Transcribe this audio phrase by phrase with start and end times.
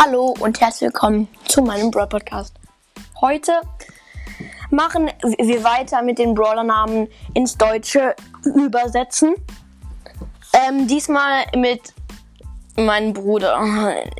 [0.00, 2.54] Hallo und herzlich willkommen zu meinem Brawl Podcast.
[3.20, 3.50] Heute
[4.70, 8.14] machen wir weiter mit den Brawler-Namen ins Deutsche
[8.44, 9.34] übersetzen.
[10.52, 11.92] Ähm, diesmal mit
[12.76, 13.60] meinem Bruder,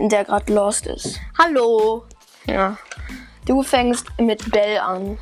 [0.00, 1.20] der gerade lost ist.
[1.36, 2.06] Hallo.
[2.46, 2.78] Ja.
[3.44, 5.18] Du fängst mit Bell an.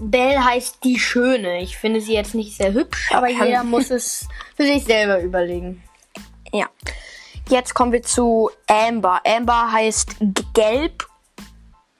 [0.00, 1.62] Belle heißt die Schöne.
[1.62, 4.26] Ich finde sie jetzt nicht sehr hübsch, aber jeder muss es
[4.56, 5.80] für sich selber überlegen.
[6.52, 6.66] Ja.
[7.50, 9.22] Jetzt kommen wir zu Amber.
[9.26, 10.14] Amber heißt
[10.54, 11.04] Gelb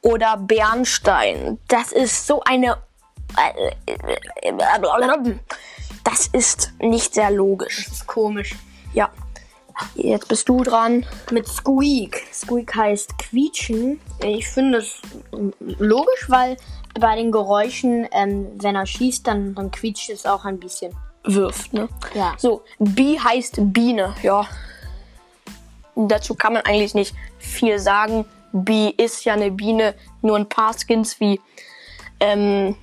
[0.01, 1.59] oder Bernstein.
[1.67, 2.77] Das ist so eine.
[6.05, 7.87] Das ist nicht sehr logisch.
[7.87, 8.55] Das ist komisch.
[8.95, 9.11] Ja.
[9.97, 11.05] Jetzt bist du dran.
[11.33, 12.23] Mit Squeak.
[12.33, 14.01] Squeak heißt quietschen.
[14.23, 15.01] Ich finde es
[15.59, 16.59] logisch, weil
[17.01, 20.95] bei den Geräuschen, ähm, wenn er schießt, dann, dann quietscht es auch ein bisschen.
[21.25, 21.89] Wirft, ne?
[22.15, 22.35] Ja.
[22.39, 24.15] So, Bee heißt Biene.
[24.23, 24.47] Ja.
[26.09, 28.24] Dazu kann man eigentlich nicht viel sagen.
[28.52, 29.95] Bee ist ja eine Biene.
[30.23, 31.40] Nur ein paar Skins wie
[32.20, 32.76] ähm,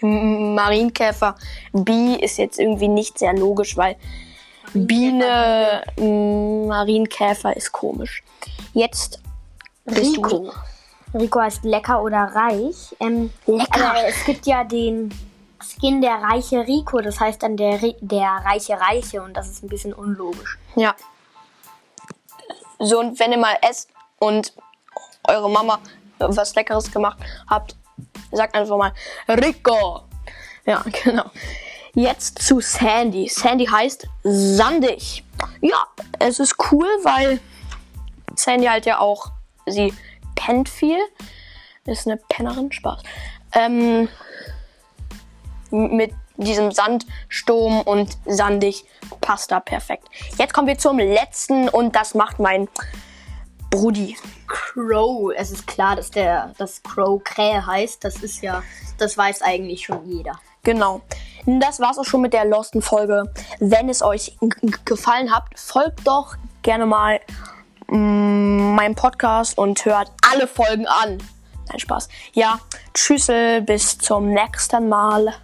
[0.00, 1.36] Marienkäfer.
[1.72, 3.96] Bee ist jetzt irgendwie nicht sehr logisch, weil
[4.74, 8.22] Biene, m, Marienkäfer ist komisch.
[8.74, 9.20] Jetzt
[9.84, 10.52] bist Rico.
[11.14, 12.94] Rico heißt lecker oder reich.
[13.00, 13.90] Ähm, Lecker.
[13.90, 15.14] Aber es gibt ja den
[15.62, 19.68] Skin der reiche Rico, das heißt dann der, der reiche Reiche und das ist ein
[19.68, 20.58] bisschen unlogisch.
[20.74, 20.94] Ja.
[22.78, 24.52] So, und wenn ihr mal esst und
[25.24, 25.78] eure Mama
[26.18, 27.18] was Leckeres gemacht
[27.48, 27.76] habt,
[28.32, 28.92] sagt einfach mal
[29.28, 30.02] Rico.
[30.64, 31.30] Ja, genau.
[31.94, 33.28] Jetzt zu Sandy.
[33.28, 35.24] Sandy heißt sandig.
[35.60, 35.86] Ja,
[36.18, 37.40] es ist cool, weil
[38.34, 39.32] Sandy halt ja auch,
[39.64, 39.94] sie
[40.34, 40.98] pennt viel.
[41.86, 43.02] Ist eine Pennerin, Spaß.
[43.52, 44.08] Ähm,
[45.70, 48.84] mit diesem Sandsturm und sandig
[49.20, 50.08] passt da perfekt.
[50.38, 52.68] Jetzt kommen wir zum letzten und das macht mein
[53.70, 54.16] Brudi.
[54.46, 58.04] Crow, es ist klar, dass der das Crow Krähe heißt.
[58.04, 58.62] Das ist ja,
[58.98, 60.38] das weiß eigentlich schon jeder.
[60.62, 61.02] Genau.
[61.46, 63.32] Das war's auch schon mit der losten Folge.
[63.60, 64.36] Wenn es euch
[64.84, 67.20] gefallen hat, folgt doch gerne mal
[67.88, 71.18] mm, meinem Podcast und hört alle Folgen an.
[71.68, 72.08] Nein, Spaß.
[72.32, 72.58] Ja,
[72.94, 75.34] tschüssel, bis zum nächsten Mal.